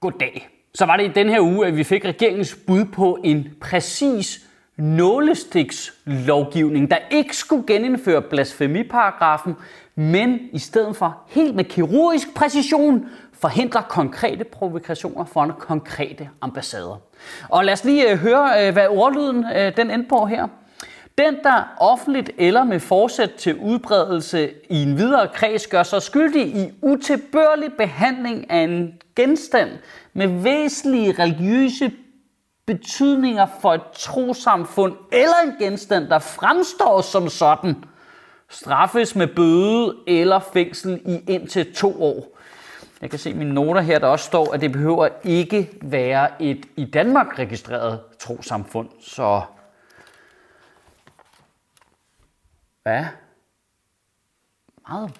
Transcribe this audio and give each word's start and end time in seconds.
Goddag. 0.00 0.48
Så 0.74 0.86
var 0.86 0.96
det 0.96 1.04
i 1.04 1.08
den 1.08 1.28
her 1.28 1.40
uge, 1.40 1.66
at 1.66 1.76
vi 1.76 1.84
fik 1.84 2.04
regeringens 2.04 2.58
bud 2.66 2.84
på 2.84 3.18
en 3.24 3.48
præcis 3.60 4.46
nålestikslovgivning, 4.76 6.90
der 6.90 6.96
ikke 7.10 7.36
skulle 7.36 7.66
genindføre 7.66 8.22
blasfemiparagrafen, 8.22 9.56
men 9.94 10.38
i 10.52 10.58
stedet 10.58 10.96
for 10.96 11.22
helt 11.28 11.54
med 11.54 11.64
kirurgisk 11.64 12.34
præcision 12.34 13.08
forhindre 13.32 13.82
konkrete 13.88 14.44
provokationer 14.44 15.24
foran 15.24 15.52
konkrete 15.58 16.28
ambassader. 16.40 17.00
Og 17.48 17.64
lad 17.64 17.72
os 17.72 17.84
lige 17.84 18.10
øh, 18.10 18.18
høre, 18.18 18.66
øh, 18.66 18.72
hvad 18.72 18.88
ordlyden 18.88 19.44
øh, 19.56 19.76
den 19.76 19.90
endte 19.90 20.08
på 20.08 20.26
her. 20.26 20.48
Den, 21.20 21.36
der 21.42 21.64
offentligt 21.76 22.30
eller 22.38 22.64
med 22.64 22.80
forsæt 22.80 23.30
til 23.30 23.56
udbredelse 23.56 24.50
i 24.70 24.82
en 24.82 24.98
videre 24.98 25.28
kreds, 25.28 25.66
gør 25.66 25.82
sig 25.82 26.02
skyldig 26.02 26.46
i 26.46 26.70
utilbørlig 26.82 27.72
behandling 27.78 28.50
af 28.50 28.58
en 28.58 28.92
genstand 29.16 29.70
med 30.12 30.42
væsentlige 30.42 31.12
religiøse 31.22 31.92
betydninger 32.66 33.46
for 33.60 33.74
et 33.74 33.82
trosamfund 33.94 34.94
eller 35.12 35.34
en 35.44 35.52
genstand, 35.58 36.08
der 36.08 36.18
fremstår 36.18 37.00
som 37.00 37.28
sådan, 37.28 37.84
straffes 38.50 39.16
med 39.16 39.26
bøde 39.26 39.94
eller 40.06 40.40
fængsel 40.52 41.00
i 41.06 41.32
indtil 41.32 41.74
to 41.74 42.02
år. 42.02 42.38
Jeg 43.02 43.10
kan 43.10 43.18
se 43.18 43.34
mine 43.34 43.54
noter 43.54 43.80
her, 43.80 43.98
der 43.98 44.06
også 44.06 44.24
står, 44.24 44.52
at 44.54 44.60
det 44.60 44.72
behøver 44.72 45.08
ikke 45.24 45.70
være 45.82 46.42
et 46.42 46.66
i 46.76 46.84
Danmark 46.84 47.38
registreret 47.38 48.00
trosamfund. 48.18 48.88
Så 49.00 49.42
Ja. 52.86 53.08
Meget 54.88 55.10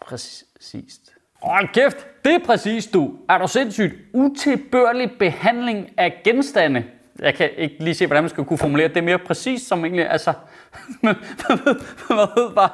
præcist. 0.00 1.12
Hold 1.42 1.68
kæft, 1.74 2.06
det 2.24 2.34
er 2.34 2.38
præcis 2.46 2.86
du. 2.86 3.14
Er 3.28 3.38
du 3.38 3.48
sindssygt 3.48 3.94
utilbørlig 4.14 5.10
behandling 5.18 5.90
af 5.96 6.20
genstande? 6.24 6.84
Jeg 7.18 7.34
kan 7.34 7.50
ikke 7.56 7.84
lige 7.84 7.94
se, 7.94 8.06
hvordan 8.06 8.22
man 8.22 8.30
skal 8.30 8.44
kunne 8.44 8.58
formulere 8.58 8.88
det 8.88 9.04
mere 9.04 9.18
præcist, 9.18 9.68
som 9.68 9.84
egentlig, 9.84 10.10
altså, 10.10 10.32
men 11.02 11.16
man 12.10 12.18
ved 12.18 12.54
bare, 12.54 12.70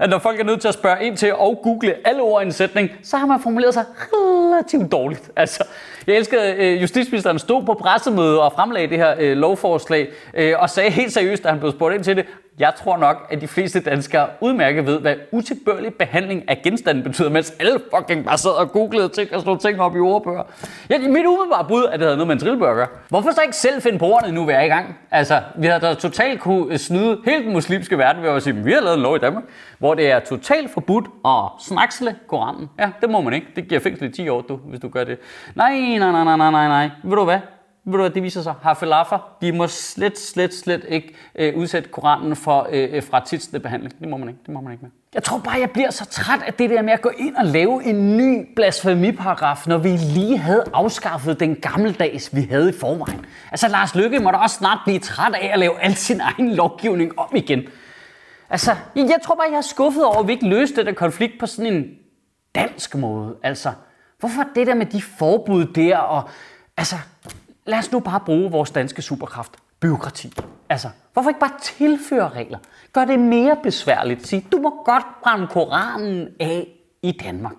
at 0.00 0.10
når 0.10 0.18
folk 0.18 0.40
er 0.40 0.44
nødt 0.44 0.60
til 0.60 0.68
at 0.68 0.74
spørge 0.74 1.04
ind 1.04 1.16
til 1.16 1.34
og 1.34 1.60
google 1.62 1.94
alle 2.08 2.22
ord 2.22 2.42
i 2.42 2.46
en 2.46 2.52
sætning, 2.52 2.90
så 3.02 3.16
har 3.16 3.26
man 3.26 3.40
formuleret 3.40 3.74
sig 3.74 3.84
relativt 4.12 4.92
dårligt. 4.92 5.30
Altså, 5.36 5.64
jeg 6.06 6.16
elskede, 6.16 6.42
at 6.42 6.58
øh, 6.58 6.82
justitsministeren 6.82 7.38
stod 7.38 7.64
på 7.64 7.74
pressemødet 7.74 8.40
og 8.40 8.52
fremlagde 8.52 8.88
det 8.88 8.98
her 8.98 9.14
øh, 9.18 9.36
lovforslag, 9.36 10.08
øh, 10.34 10.54
og 10.58 10.70
sagde 10.70 10.90
helt 10.90 11.12
seriøst, 11.12 11.44
da 11.44 11.48
han 11.48 11.58
blev 11.58 11.72
spurgt 11.72 11.94
ind 11.94 12.04
til 12.04 12.16
det, 12.16 12.26
jeg 12.58 12.72
tror 12.76 12.96
nok, 12.96 13.26
at 13.30 13.40
de 13.40 13.48
fleste 13.48 13.80
danskere 13.80 14.26
udmærket 14.40 14.86
ved, 14.86 15.00
hvad 15.00 15.14
utilbørlig 15.32 15.94
behandling 15.94 16.50
af 16.50 16.60
genstanden 16.64 17.04
betyder, 17.04 17.30
mens 17.30 17.54
alle 17.60 17.80
fucking 17.96 18.24
bare 18.24 18.38
sad 18.38 18.50
og 18.50 18.72
googlede 18.72 19.08
ting 19.08 19.34
og 19.34 19.40
slog 19.42 19.60
ting 19.60 19.80
op 19.80 19.96
i 19.96 19.98
ordbøger. 19.98 20.42
Ja, 20.90 20.98
mit 20.98 21.08
umiddelbare 21.08 21.64
bud, 21.68 21.84
at 21.84 21.92
det 21.92 22.06
havde 22.06 22.16
noget 22.16 22.26
med 22.26 22.34
en 22.34 22.40
trillebørger. 22.40 22.86
Hvorfor 23.08 23.30
så 23.30 23.40
ikke 23.42 23.56
selv 23.56 23.82
finde 23.82 23.98
på 23.98 24.04
ordene 24.04 24.32
nu, 24.32 24.44
vi 24.44 24.52
er 24.52 24.60
i 24.60 24.68
gang? 24.68 24.98
Altså, 25.10 25.42
vi 25.56 25.66
havde 25.66 25.80
da 25.80 25.94
totalt 25.94 26.40
kunne 26.40 26.72
øh, 26.72 26.78
snyde 26.78 27.18
hele 27.24 27.44
den 27.44 27.52
muslimske 27.52 27.98
verden 27.98 28.22
ved 28.22 28.30
at 28.30 28.42
sige, 28.42 28.58
at 28.58 28.64
vi 28.64 28.72
har 28.72 28.80
lavet 28.80 28.96
en 28.96 29.02
lov 29.02 29.16
i 29.16 29.18
Danmark, 29.18 29.44
hvor 29.78 29.94
det 29.94 30.10
er 30.10 30.20
totalt 30.20 30.70
forbudt 30.70 31.04
at 31.24 31.64
snaksle 31.66 32.16
Koranen. 32.28 32.70
Ja, 32.78 32.90
det 33.00 33.10
må 33.10 33.20
man 33.20 33.32
ikke. 33.32 33.46
Det 33.56 33.68
giver 33.68 33.80
fængsel 33.80 34.08
i 34.08 34.12
10 34.12 34.28
år, 34.28 34.40
du, 34.40 34.56
hvis 34.56 34.80
du 34.80 34.88
gør 34.88 35.04
det. 35.04 35.18
Nej, 35.54 35.78
nej, 35.78 35.98
nej, 35.98 36.36
nej, 36.36 36.50
nej, 36.50 36.68
nej. 36.68 36.90
Ved 37.04 37.16
du 37.16 37.24
hvad? 37.24 37.38
Ved 37.86 37.92
du 37.92 37.98
hvad 37.98 38.10
det 38.10 38.22
viser 38.22 38.42
sig? 38.42 38.54
Hafelafa, 38.62 39.16
de 39.40 39.52
må 39.52 39.66
slet, 39.66 40.18
slet, 40.18 40.54
slet 40.54 40.84
ikke 40.88 41.14
øh, 41.34 41.56
udsætte 41.56 41.88
Koranen 41.88 42.36
for 42.36 42.68
øh, 42.70 42.88
øh 42.92 43.02
fra 43.02 43.58
behandling. 43.58 44.00
Det 44.00 44.08
må 44.08 44.16
man 44.16 44.28
ikke. 44.28 44.40
Det 44.46 44.54
må 44.54 44.60
man 44.60 44.72
ikke 44.72 44.84
med. 44.84 44.90
Jeg 45.14 45.22
tror 45.22 45.38
bare, 45.38 45.60
jeg 45.60 45.70
bliver 45.70 45.90
så 45.90 46.04
træt 46.04 46.42
af 46.46 46.54
det 46.54 46.70
der 46.70 46.82
med 46.82 46.92
at 46.92 47.00
gå 47.00 47.10
ind 47.18 47.36
og 47.36 47.44
lave 47.44 47.84
en 47.84 48.16
ny 48.16 48.54
blasfemiparagraf, 48.56 49.66
når 49.66 49.78
vi 49.78 49.88
lige 49.88 50.38
havde 50.38 50.64
afskaffet 50.72 51.40
den 51.40 51.56
gammeldags, 51.56 52.36
vi 52.36 52.40
havde 52.40 52.68
i 52.68 52.72
forvejen. 52.80 53.26
Altså 53.50 53.68
Lars 53.68 53.94
Lykke 53.94 54.18
må 54.18 54.30
da 54.30 54.36
også 54.36 54.56
snart 54.56 54.78
blive 54.84 54.98
træt 54.98 55.34
af 55.34 55.50
at 55.52 55.58
lave 55.58 55.80
al 55.80 55.94
sin 55.94 56.20
egen 56.20 56.54
lovgivning 56.54 57.18
om 57.18 57.28
igen. 57.36 57.62
Altså, 58.50 58.76
jeg 58.96 59.18
tror 59.24 59.34
bare, 59.34 59.50
jeg 59.50 59.56
er 59.56 59.60
skuffet 59.60 60.04
over, 60.04 60.18
at 60.18 60.26
vi 60.26 60.32
ikke 60.32 60.48
løste 60.48 60.84
den 60.84 60.94
konflikt 60.94 61.32
på 61.40 61.46
sådan 61.46 61.72
en 61.72 61.86
dansk 62.54 62.94
måde. 62.94 63.36
Altså, 63.42 63.72
hvorfor 64.18 64.44
det 64.54 64.66
der 64.66 64.74
med 64.74 64.86
de 64.86 65.02
forbud 65.02 65.64
der, 65.64 65.96
og 65.96 66.28
altså, 66.76 66.96
lad 67.66 67.78
os 67.78 67.92
nu 67.92 68.00
bare 68.00 68.20
bruge 68.20 68.50
vores 68.50 68.70
danske 68.70 69.02
superkraft, 69.02 69.52
byråkrati. 69.80 70.32
Altså, 70.68 70.88
hvorfor 71.12 71.30
ikke 71.30 71.40
bare 71.40 71.58
tilføre 71.62 72.28
regler? 72.28 72.58
Gør 72.92 73.04
det 73.04 73.20
mere 73.20 73.56
besværligt. 73.62 74.26
Sig, 74.26 74.46
du 74.52 74.58
må 74.58 74.82
godt 74.84 75.04
brænde 75.22 75.46
Koranen 75.46 76.28
af 76.40 76.68
i 77.02 77.12
Danmark. 77.12 77.54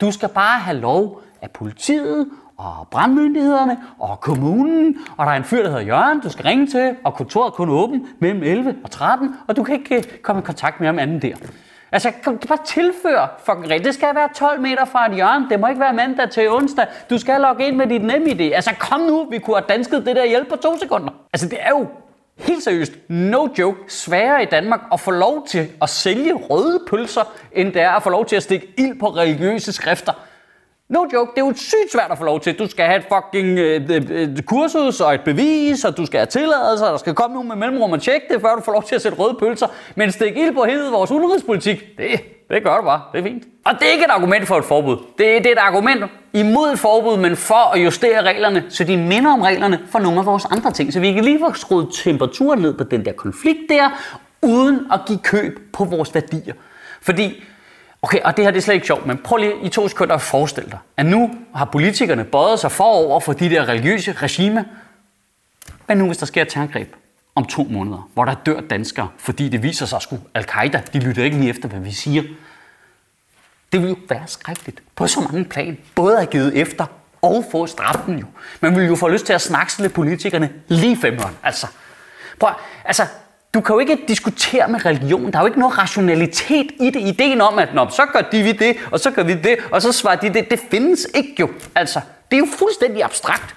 Du 0.00 0.10
skal 0.10 0.28
bare 0.28 0.58
have 0.60 0.78
lov 0.78 1.22
af 1.42 1.50
politiet 1.50 2.28
og 2.56 2.88
brandmyndighederne 2.90 3.78
og 3.98 4.20
kommunen, 4.20 4.96
og 5.16 5.26
der 5.26 5.32
er 5.32 5.36
en 5.36 5.44
fyr, 5.44 5.62
der 5.62 5.68
hedder 5.68 5.84
Jørgen, 5.84 6.20
du 6.20 6.30
skal 6.30 6.44
ringe 6.44 6.66
til, 6.66 6.96
og 7.04 7.14
kontoret 7.14 7.46
er 7.46 7.50
kun 7.50 7.68
åben 7.68 8.06
mellem 8.18 8.42
11 8.42 8.76
og 8.84 8.90
13, 8.90 9.34
og 9.48 9.56
du 9.56 9.62
kan 9.62 9.74
ikke 9.74 9.96
øh, 9.96 10.02
komme 10.22 10.42
i 10.42 10.44
kontakt 10.44 10.80
med 10.80 10.88
ham 10.88 10.98
anden 10.98 11.22
der. 11.22 11.36
Altså, 11.92 12.12
kan 12.24 12.36
du 12.36 12.48
bare 12.48 12.64
tilføre 12.66 13.28
fucking 13.44 13.64
rigtigt. 13.64 13.84
Det 13.84 13.94
skal 13.94 14.14
være 14.14 14.28
12 14.36 14.60
meter 14.60 14.84
fra 14.84 15.10
et 15.10 15.14
hjørne. 15.14 15.46
Det 15.50 15.60
må 15.60 15.66
ikke 15.66 15.80
være 15.80 15.92
mandag 15.92 16.30
til 16.30 16.50
onsdag. 16.50 16.86
Du 17.10 17.18
skal 17.18 17.40
logge 17.40 17.66
ind 17.66 17.76
med 17.76 17.86
dit 17.86 18.04
NemID. 18.04 18.40
Altså, 18.40 18.74
kom 18.78 19.00
nu. 19.00 19.26
Vi 19.30 19.38
kunne 19.38 19.56
have 19.56 19.66
dansket 19.68 20.06
det 20.06 20.16
der 20.16 20.24
hjælp 20.24 20.48
på 20.48 20.56
to 20.56 20.78
sekunder. 20.78 21.12
Altså, 21.32 21.48
det 21.48 21.58
er 21.60 21.68
jo 21.68 21.86
helt 22.38 22.62
seriøst, 22.62 22.92
no 23.08 23.48
joke, 23.58 23.78
sværere 23.88 24.42
i 24.42 24.46
Danmark 24.46 24.80
at 24.92 25.00
få 25.00 25.10
lov 25.10 25.46
til 25.46 25.68
at 25.82 25.88
sælge 25.88 26.32
røde 26.32 26.80
pølser, 26.90 27.32
end 27.52 27.72
det 27.72 27.82
er 27.82 27.90
at 27.90 28.02
få 28.02 28.10
lov 28.10 28.26
til 28.26 28.36
at 28.36 28.42
stikke 28.42 28.74
ild 28.78 29.00
på 29.00 29.06
religiøse 29.08 29.72
skrifter. 29.72 30.12
No 30.92 31.06
joke, 31.12 31.30
det 31.34 31.42
er 31.42 31.46
jo 31.46 31.52
sygt 31.56 31.92
svært 31.92 32.10
at 32.10 32.18
få 32.18 32.24
lov 32.24 32.40
til. 32.40 32.58
Du 32.58 32.66
skal 32.66 32.84
have 32.84 32.98
et 32.98 33.06
fucking 33.12 33.58
øh, 33.58 33.90
øh, 33.90 34.02
øh 34.10 34.42
kursus 34.42 35.00
og 35.00 35.14
et 35.14 35.20
bevis, 35.20 35.84
og 35.84 35.96
du 35.96 36.06
skal 36.06 36.18
have 36.18 36.26
tilladelse, 36.26 36.84
og 36.86 36.92
der 36.92 36.98
skal 36.98 37.14
komme 37.14 37.34
nogen 37.34 37.48
med 37.48 37.56
mellemrum 37.56 37.92
og 37.92 38.02
tjekke 38.02 38.26
det, 38.30 38.40
før 38.40 38.54
du 38.54 38.62
får 38.62 38.72
lov 38.72 38.82
til 38.82 38.94
at 38.94 39.02
sætte 39.02 39.18
røde 39.18 39.34
pølser. 39.40 39.66
Men 39.94 40.12
stik 40.12 40.36
ild 40.36 40.54
på 40.54 40.64
hele 40.64 40.82
vores 40.90 41.10
udenrigspolitik, 41.10 41.84
det, 41.98 42.20
det 42.50 42.62
gør 42.62 42.76
du 42.76 42.82
bare. 42.82 43.00
Det 43.12 43.18
er 43.18 43.22
fint. 43.22 43.42
Og 43.64 43.72
det 43.78 43.88
er 43.88 43.92
ikke 43.92 44.04
et 44.04 44.10
argument 44.10 44.46
for 44.46 44.58
et 44.58 44.64
forbud. 44.64 44.96
Det, 44.96 45.18
det 45.18 45.46
er 45.46 45.52
et 45.52 45.58
argument 45.58 46.04
imod 46.32 46.72
et 46.72 46.78
forbud, 46.78 47.16
men 47.16 47.36
for 47.36 47.74
at 47.74 47.84
justere 47.84 48.22
reglerne, 48.22 48.64
så 48.68 48.84
de 48.84 48.96
minder 48.96 49.32
om 49.32 49.42
reglerne 49.42 49.80
for 49.90 49.98
nogle 49.98 50.18
af 50.18 50.26
vores 50.26 50.44
andre 50.44 50.72
ting. 50.72 50.92
Så 50.92 51.00
vi 51.00 51.12
kan 51.12 51.24
lige 51.24 51.38
få 51.38 51.52
skruet 51.52 51.88
temperaturen 51.92 52.60
ned 52.60 52.74
på 52.74 52.84
den 52.84 53.04
der 53.04 53.12
konflikt 53.12 53.60
der, 53.68 53.88
uden 54.42 54.80
at 54.92 55.00
give 55.06 55.18
køb 55.18 55.58
på 55.72 55.84
vores 55.84 56.14
værdier. 56.14 56.54
Fordi 57.02 57.44
Okay, 58.02 58.20
og 58.20 58.36
det 58.36 58.44
her 58.44 58.50
det 58.50 58.58
er 58.58 58.62
slet 58.62 58.74
ikke 58.74 58.86
sjovt, 58.86 59.06
men 59.06 59.18
prøv 59.18 59.36
lige 59.36 59.54
i 59.62 59.68
to 59.68 59.88
sekunder 59.88 60.14
at 60.14 60.22
forestille 60.22 60.70
dig, 60.70 60.78
at 60.96 61.06
nu 61.06 61.30
har 61.54 61.64
politikerne 61.64 62.24
bøjet 62.24 62.60
sig 62.60 62.72
forover 62.72 63.20
for 63.20 63.32
de 63.32 63.50
der 63.50 63.68
religiøse 63.68 64.12
regime. 64.12 64.64
Men 65.88 65.98
nu 65.98 66.06
hvis 66.06 66.18
der 66.18 66.26
sker 66.26 66.42
et 66.42 66.48
terrorangreb 66.48 66.94
om 67.34 67.44
to 67.44 67.66
måneder, 67.70 68.08
hvor 68.14 68.24
der 68.24 68.34
dør 68.34 68.60
danskere, 68.60 69.08
fordi 69.18 69.48
det 69.48 69.62
viser 69.62 69.86
sig 69.86 69.96
at 69.96 70.18
al-Qaida, 70.34 70.82
de 70.92 70.98
lytter 70.98 71.24
ikke 71.24 71.36
lige 71.36 71.50
efter, 71.50 71.68
hvad 71.68 71.80
vi 71.80 71.92
siger. 71.92 72.22
Det 73.72 73.82
vil 73.82 73.88
jo 73.88 73.96
være 74.08 74.22
skrækkeligt 74.26 74.82
på 74.96 75.06
så 75.06 75.20
mange 75.20 75.44
plan. 75.44 75.78
Både 75.94 76.20
at 76.20 76.30
givet 76.30 76.56
efter 76.56 76.86
og 77.22 77.44
få 77.50 77.66
straffen 77.66 78.18
jo. 78.18 78.26
Man 78.60 78.76
vil 78.76 78.86
jo 78.86 78.96
få 78.96 79.08
lyst 79.08 79.26
til 79.26 79.32
at 79.32 79.40
snakke 79.40 79.72
lidt 79.78 79.92
politikerne 79.92 80.52
lige 80.68 80.96
femeren. 80.96 81.36
Altså, 81.42 81.66
prøv, 82.38 82.50
altså 82.84 83.06
du 83.54 83.60
kan 83.60 83.74
jo 83.74 83.78
ikke 83.78 83.98
diskutere 84.08 84.68
med 84.68 84.86
religion. 84.86 85.32
Der 85.32 85.38
er 85.38 85.42
jo 85.42 85.46
ikke 85.46 85.58
noget 85.58 85.78
rationalitet 85.78 86.70
i 86.80 86.90
det. 86.90 87.00
Ideen 87.00 87.40
om, 87.40 87.58
at 87.58 87.74
Nå, 87.74 87.88
så 87.90 88.06
gør 88.12 88.20
de 88.20 88.42
vi 88.42 88.52
det, 88.52 88.76
og 88.90 89.00
så 89.00 89.10
gør 89.10 89.22
vi 89.22 89.34
det, 89.34 89.56
og 89.72 89.82
så 89.82 89.92
svarer 89.92 90.16
de 90.16 90.34
det. 90.34 90.50
Det 90.50 90.60
findes 90.70 91.06
ikke 91.14 91.34
jo. 91.40 91.48
Altså, 91.74 92.00
det 92.30 92.36
er 92.36 92.40
jo 92.40 92.46
fuldstændig 92.58 93.04
abstrakt. 93.04 93.56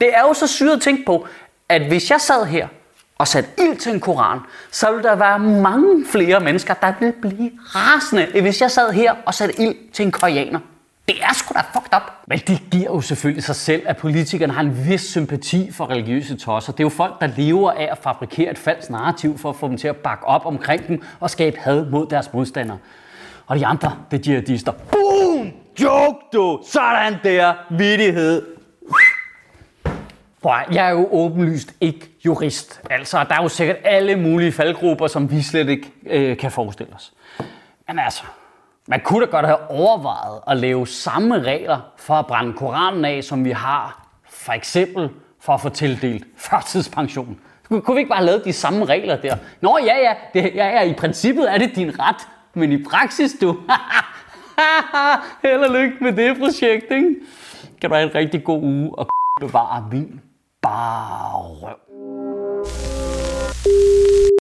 Det 0.00 0.16
er 0.16 0.20
jo 0.20 0.34
så 0.34 0.46
syret 0.46 0.76
at 0.76 0.82
tænke 0.82 1.04
på, 1.04 1.26
at 1.68 1.82
hvis 1.82 2.10
jeg 2.10 2.20
sad 2.20 2.44
her 2.44 2.68
og 3.18 3.28
satte 3.28 3.50
ild 3.58 3.76
til 3.76 3.92
en 3.92 4.00
koran, 4.00 4.38
så 4.70 4.90
ville 4.90 5.02
der 5.02 5.14
være 5.14 5.38
mange 5.38 6.06
flere 6.06 6.40
mennesker, 6.40 6.74
der 6.74 6.92
ville 7.00 7.14
blive 7.22 7.50
rasende, 7.56 8.40
hvis 8.40 8.60
jeg 8.60 8.70
sad 8.70 8.92
her 8.92 9.14
og 9.26 9.34
satte 9.34 9.60
ild 9.60 9.74
til 9.92 10.04
en 10.04 10.12
koreaner. 10.12 10.58
Det 11.08 11.22
er 11.22 11.34
sgu 11.34 11.54
da 11.54 11.60
fucked 11.60 11.94
up. 11.96 12.02
Men 12.26 12.38
det 12.38 12.62
giver 12.70 12.84
jo 12.84 13.00
selvfølgelig 13.00 13.44
sig 13.44 13.56
selv, 13.56 13.82
at 13.86 13.96
politikerne 13.96 14.52
har 14.52 14.60
en 14.60 14.88
vis 14.88 15.00
sympati 15.00 15.72
for 15.72 15.90
religiøse 15.90 16.36
tosser. 16.36 16.72
Det 16.72 16.80
er 16.80 16.84
jo 16.84 16.88
folk, 16.88 17.20
der 17.20 17.26
lever 17.36 17.70
af 17.70 17.88
at 17.90 17.98
fabrikere 17.98 18.50
et 18.50 18.58
falsk 18.58 18.90
narrativ 18.90 19.38
for 19.38 19.50
at 19.50 19.56
få 19.56 19.68
dem 19.68 19.76
til 19.76 19.88
at 19.88 19.96
bakke 19.96 20.26
op 20.26 20.46
omkring 20.46 20.88
dem 20.88 21.02
og 21.20 21.30
skabe 21.30 21.58
had 21.58 21.86
mod 21.86 22.06
deres 22.06 22.32
modstandere. 22.32 22.78
Og 23.46 23.58
de 23.58 23.66
andre, 23.66 23.96
det 24.10 24.26
er 24.28 24.30
jihadister. 24.30 24.72
Boom! 24.72 25.52
Joke, 25.80 26.18
du! 26.32 26.60
Sådan 26.66 27.14
der! 27.24 27.54
Vittighed! 27.70 28.42
Prøv, 30.42 30.52
jeg 30.72 30.86
er 30.86 30.90
jo 30.90 31.08
åbenlyst 31.12 31.74
ikke 31.80 32.10
jurist. 32.24 32.80
Altså, 32.90 33.24
der 33.28 33.34
er 33.34 33.42
jo 33.42 33.48
sikkert 33.48 33.76
alle 33.84 34.16
mulige 34.16 34.52
faldgrupper, 34.52 35.06
som 35.06 35.30
vi 35.30 35.42
slet 35.42 35.68
ikke 35.68 35.92
øh, 36.06 36.36
kan 36.36 36.50
forestille 36.50 36.94
os. 36.94 37.12
Men 37.88 37.98
altså, 37.98 38.22
man 38.88 39.00
kunne 39.00 39.26
da 39.26 39.30
godt 39.30 39.46
have 39.46 39.70
overvejet 39.70 40.40
at 40.46 40.56
lave 40.56 40.86
samme 40.86 41.42
regler 41.42 41.80
for 41.96 42.14
at 42.14 42.26
brænde 42.26 42.52
Koranen 42.52 43.04
af, 43.04 43.24
som 43.24 43.44
vi 43.44 43.50
har 43.50 44.08
for 44.28 44.52
eksempel 44.52 45.10
for 45.40 45.52
at 45.52 45.60
få 45.60 45.68
tildelt 45.68 46.24
førtidspension. 46.50 47.40
Kunne 47.68 47.94
vi 47.94 47.98
ikke 47.98 48.08
bare 48.08 48.24
lave 48.24 48.38
de 48.44 48.52
samme 48.52 48.84
regler 48.84 49.16
der? 49.16 49.36
Nå 49.60 49.78
ja, 49.78 49.96
ja, 49.98 50.14
det, 50.34 50.54
ja, 50.54 50.66
ja, 50.66 50.82
i 50.82 50.94
princippet 50.94 51.54
er 51.54 51.58
det 51.58 51.76
din 51.76 51.98
ret, 51.98 52.28
men 52.54 52.72
i 52.72 52.82
praksis 52.84 53.32
du... 53.40 53.58
Held 55.42 55.60
og 55.60 55.70
lykke 55.70 55.96
med 56.00 56.12
det 56.12 56.38
projekt, 56.38 56.90
ikke? 56.90 57.14
kan 57.80 57.90
du 57.90 57.96
have 57.96 58.08
en 58.08 58.14
rigtig 58.14 58.44
god 58.44 58.62
uge, 58.62 58.98
og 58.98 59.06
bevare 59.40 59.88
min 59.92 60.20
bare. 60.62 61.31